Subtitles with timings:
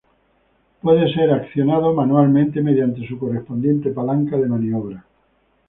[0.81, 5.05] Puede ser accionado manualmente mediante su correspondiente palanca de maniobra.